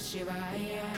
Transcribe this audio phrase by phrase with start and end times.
[0.00, 0.89] Shivaya.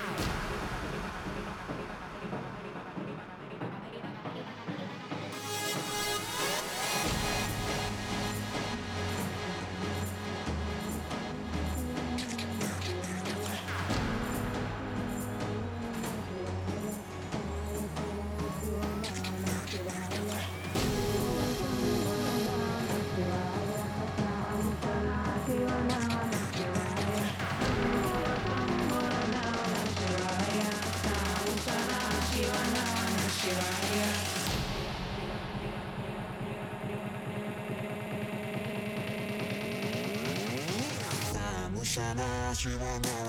[42.62, 43.21] Shana Shivana Shivaya.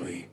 [0.00, 0.29] Intentionally.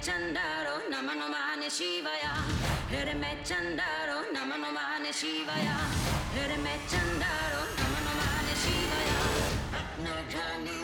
[0.00, 2.32] Chandaro Namano Mane Shivaya.
[2.90, 5.76] Hare me Chandaro Namano Mane Shivaya.
[6.34, 9.18] Hare me Chandaro Namano Mane Shivaya.
[10.04, 10.77] No Jani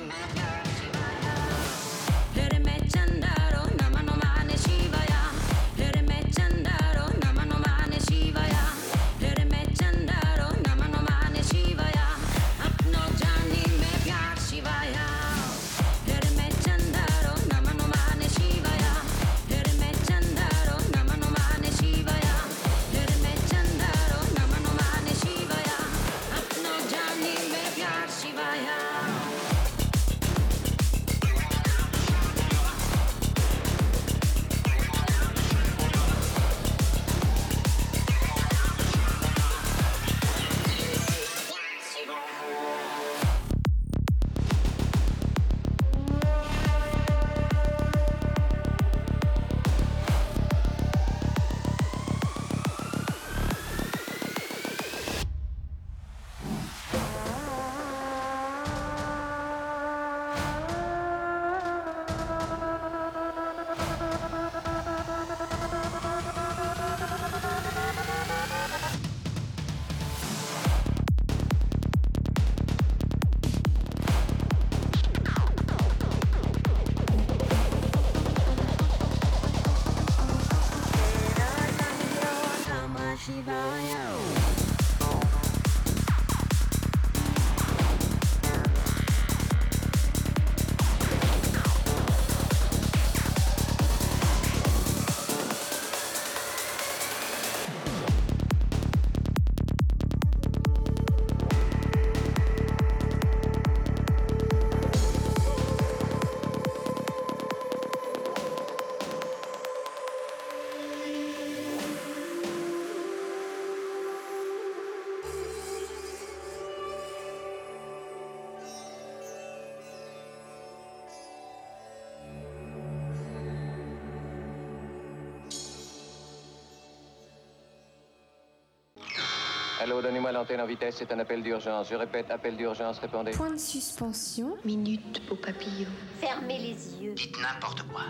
[129.85, 131.91] Allô, donnez-moi l'antenne en vitesse, c'est un appel d'urgence.
[131.91, 133.33] Je répète, appel d'urgence, répondez.
[133.33, 134.57] Point de suspension.
[134.65, 135.91] Minute au papillon.
[136.23, 137.13] Fermez les yeux.
[137.13, 138.05] Dites n'importe quoi.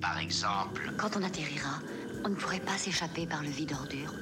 [0.00, 1.78] Par exemple, Quand on atterrira,
[2.24, 4.12] on ne pourrait pas s'échapper par le vide ordure.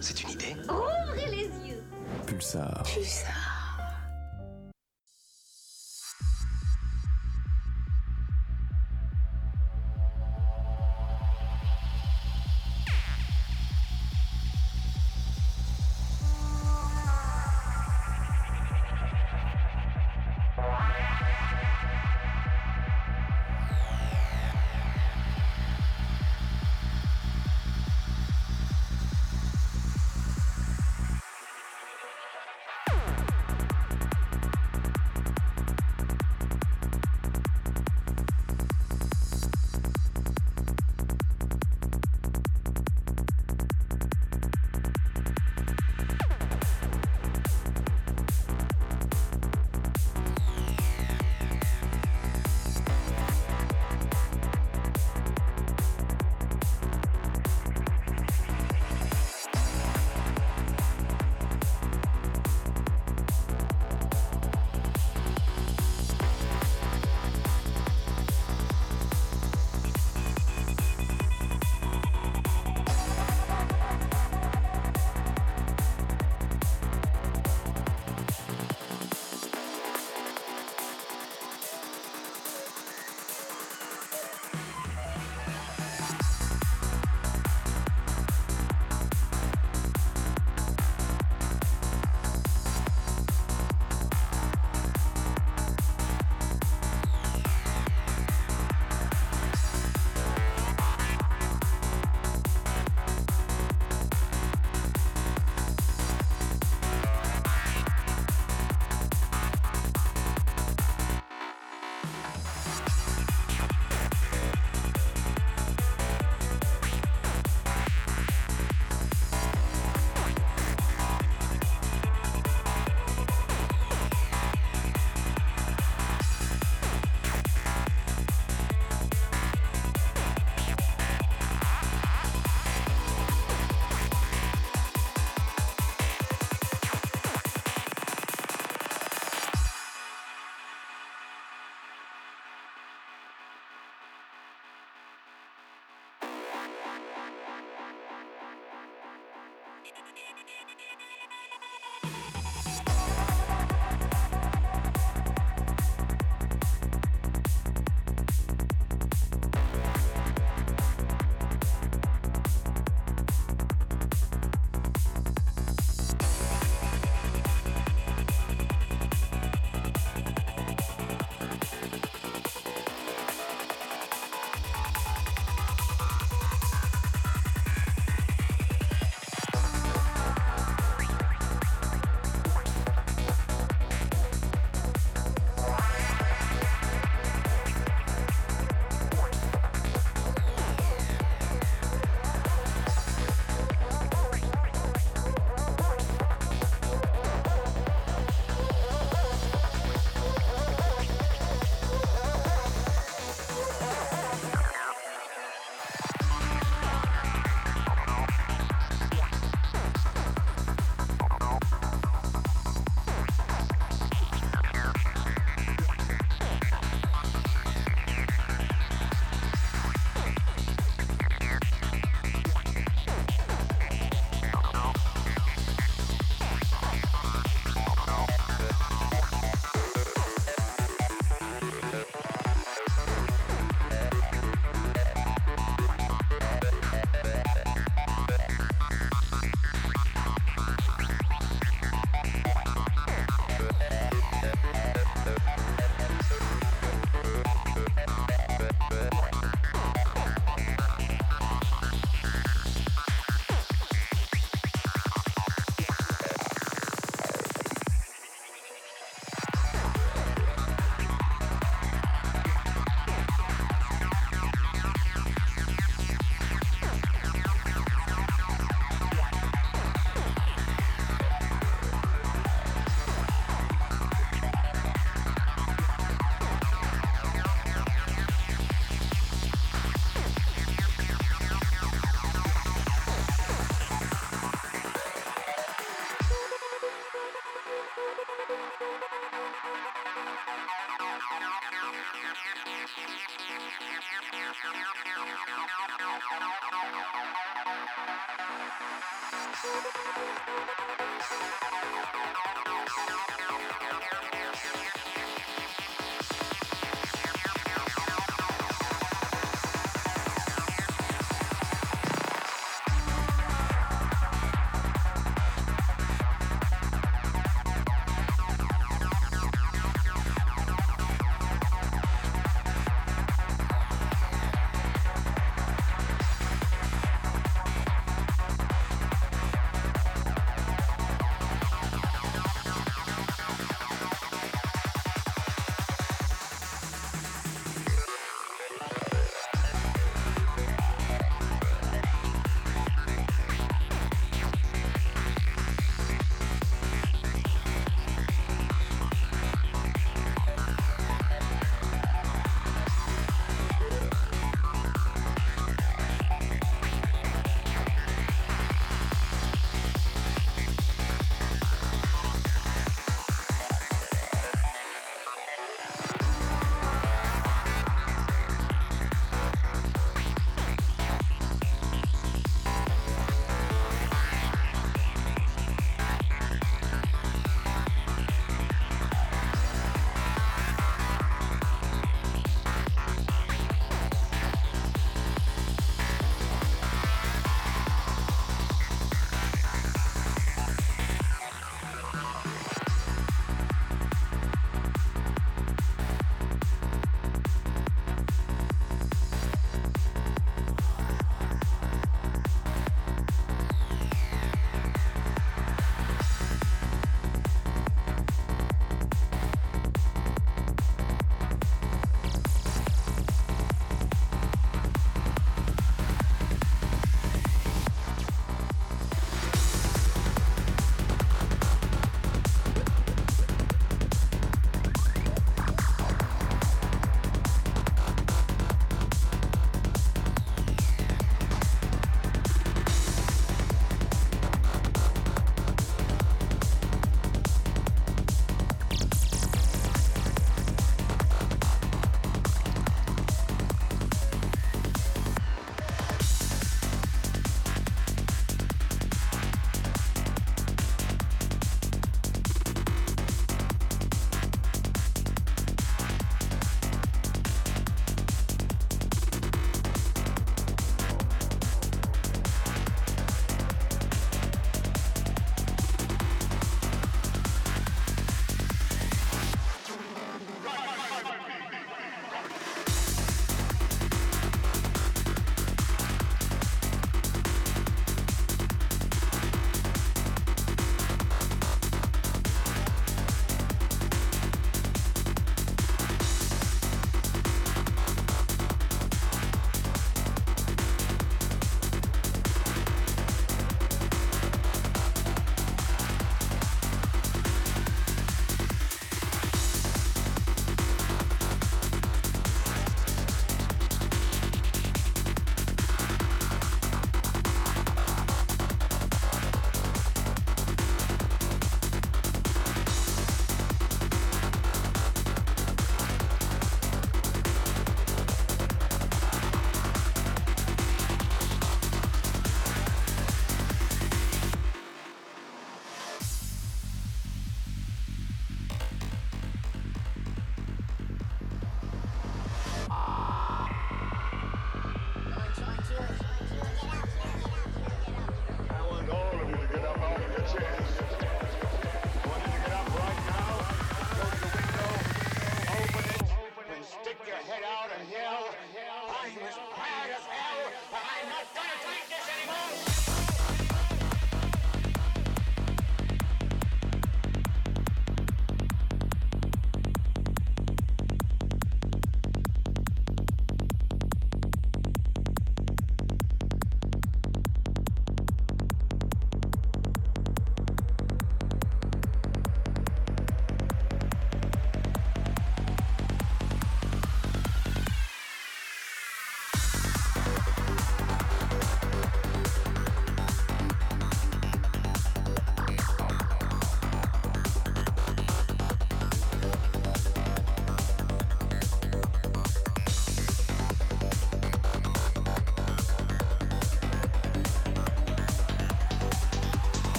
[0.00, 0.56] c'est une idée.
[0.70, 1.82] Ouvrez les yeux.
[2.26, 2.82] Pulsar.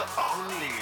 [0.00, 0.77] Only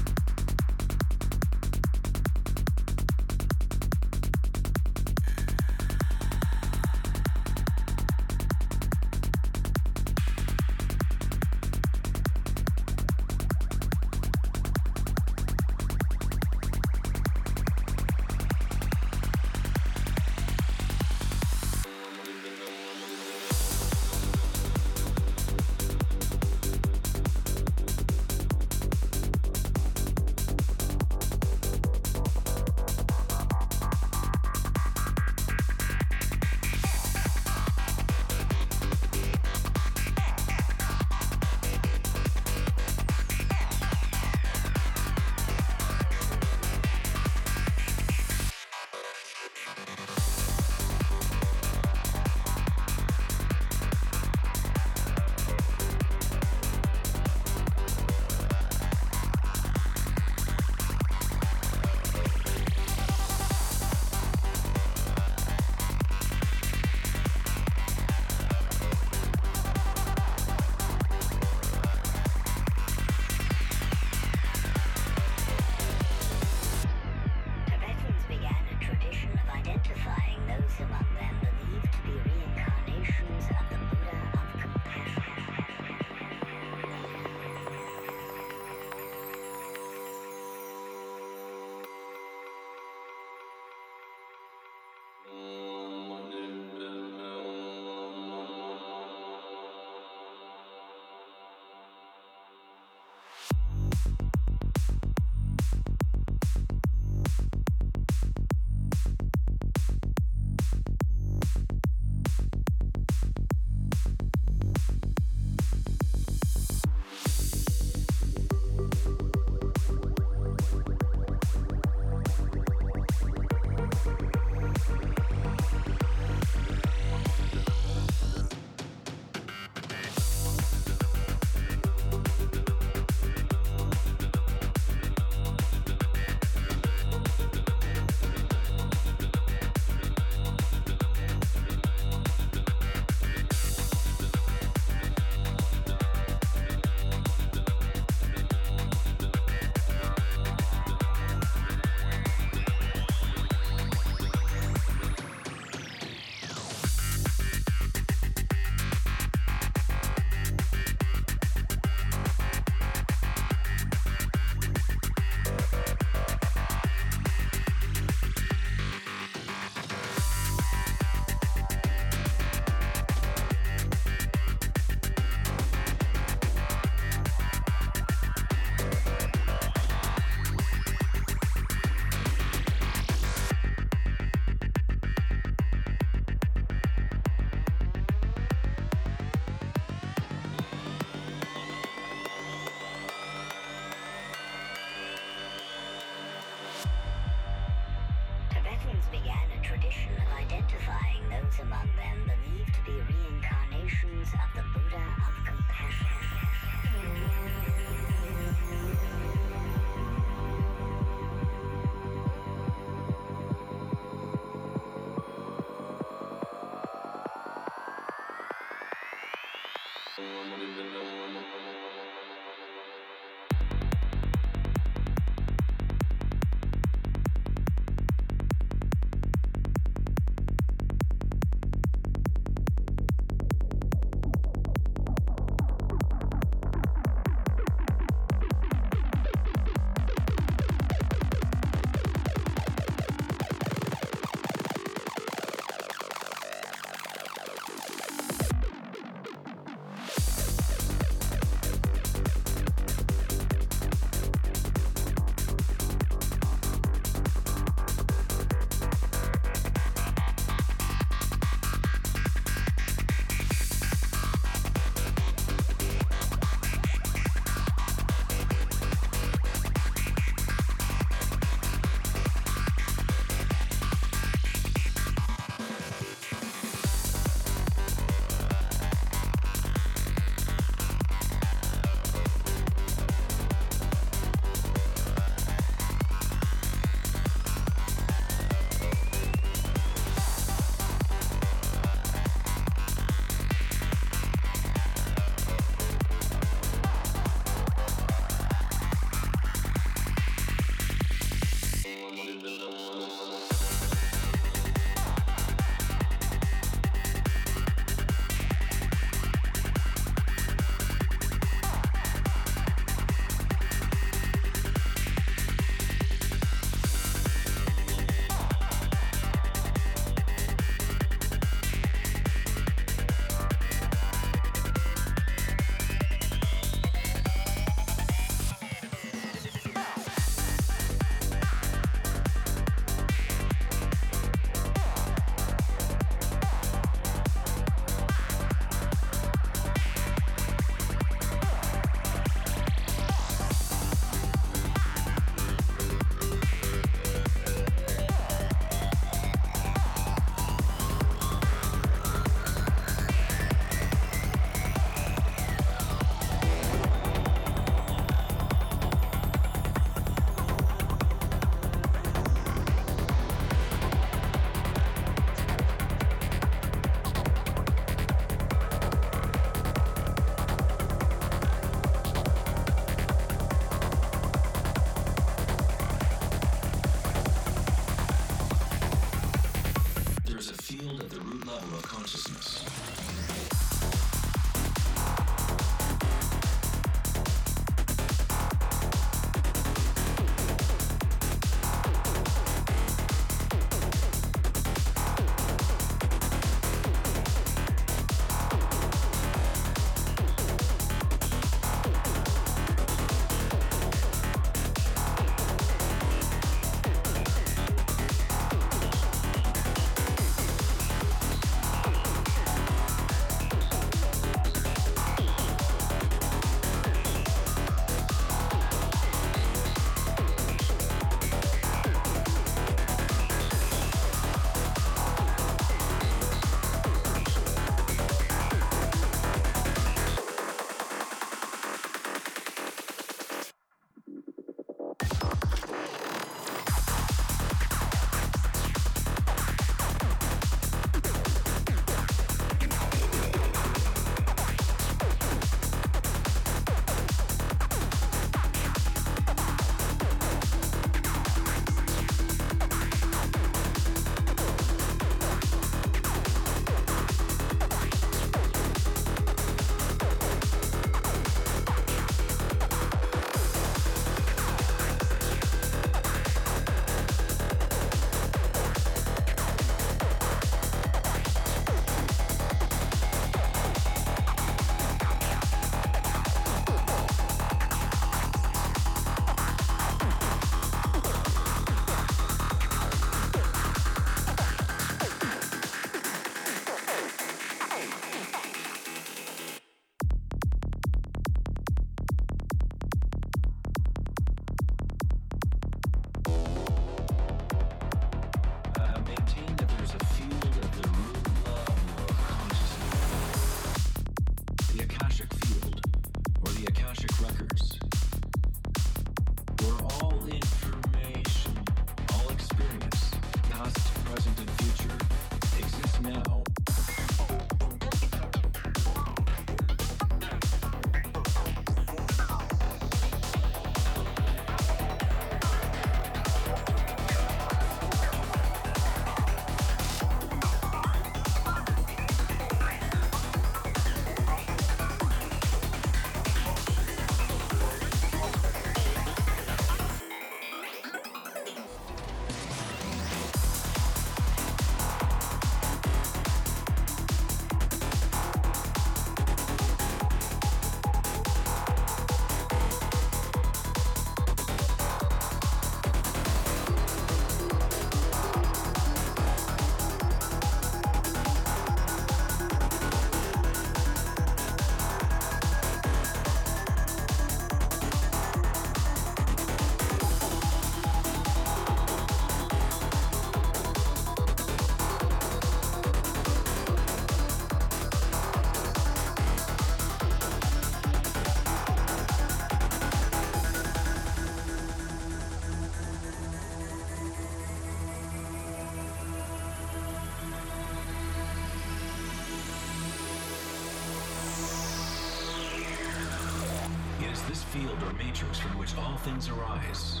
[598.08, 600.00] matrix from which all things arise.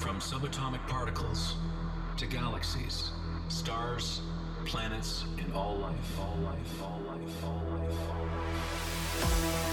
[0.00, 1.54] From subatomic particles
[2.16, 3.12] to galaxies,
[3.48, 4.20] stars,
[4.64, 8.50] planets, and all life, all life, all life, all life, all life.
[9.22, 9.69] reaction.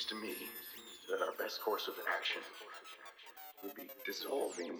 [0.00, 0.34] seems to me
[1.10, 2.40] that our best course of action
[3.62, 4.79] would be dissolving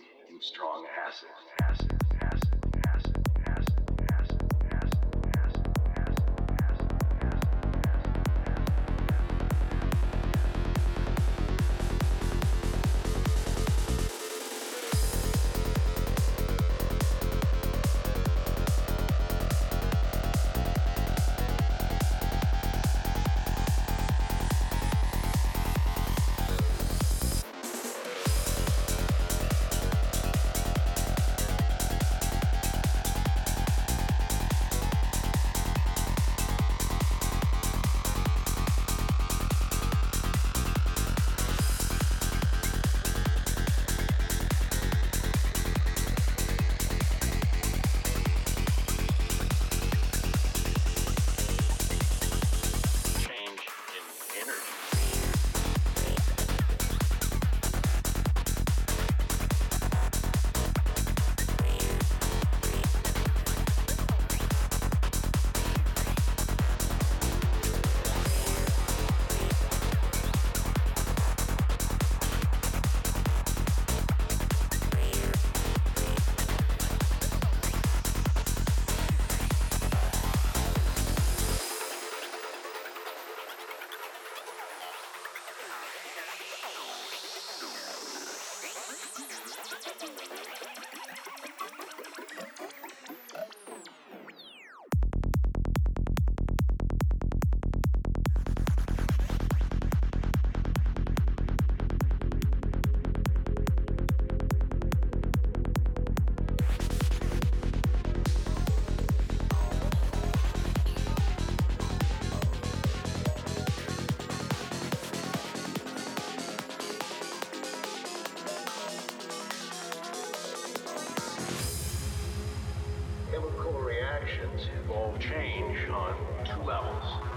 [124.21, 126.15] generations involve change on
[126.45, 127.30] two levels.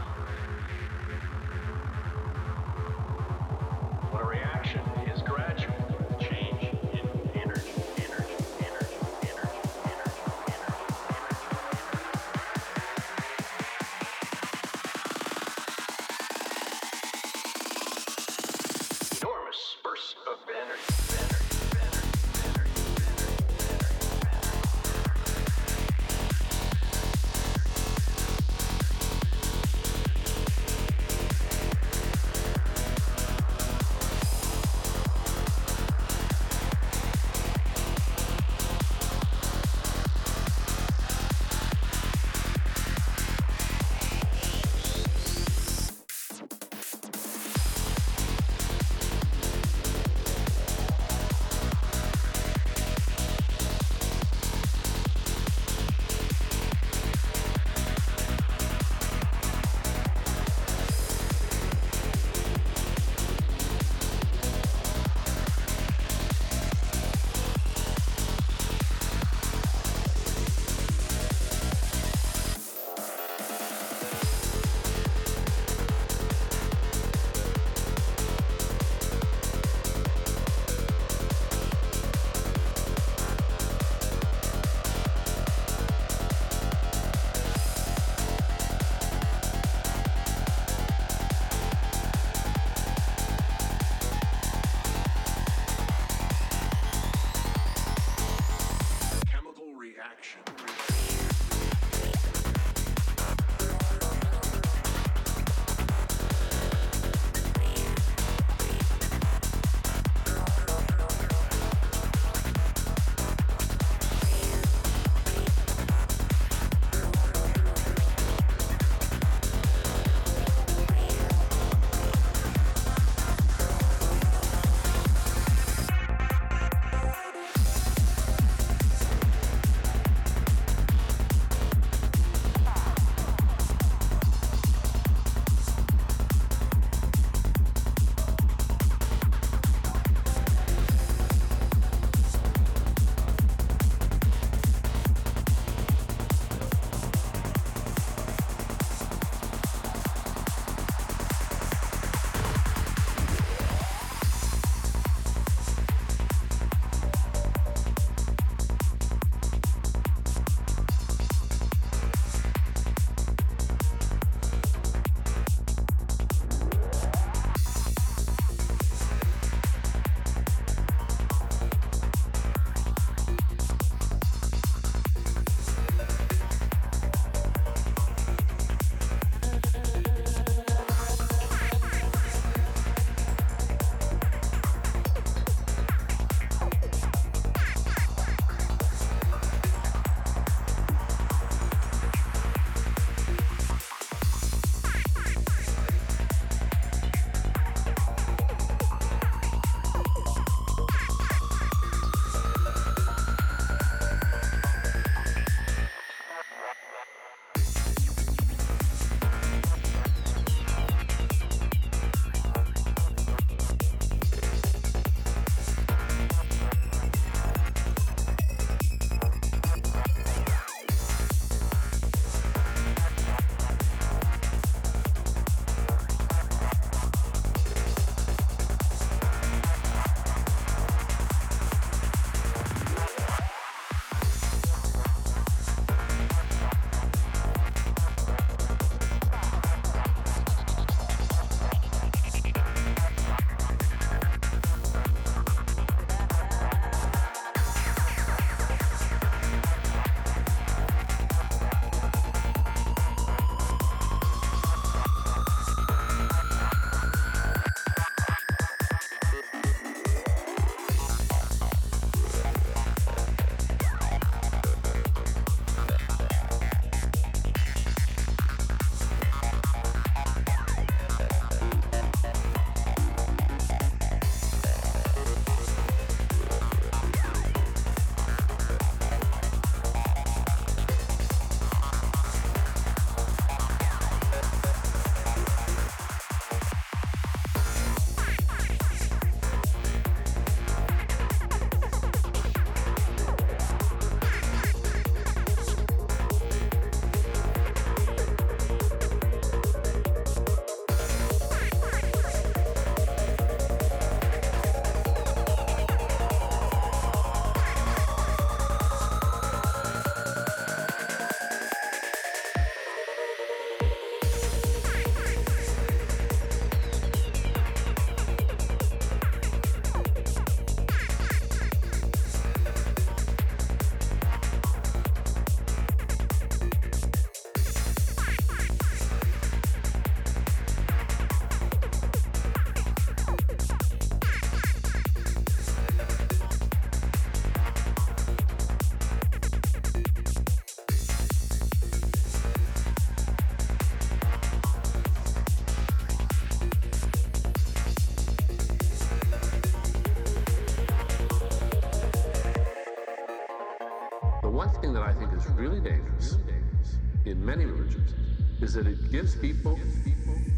[358.75, 359.79] Is that it gives people